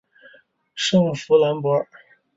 [0.73, 1.87] 圣夫兰博尔。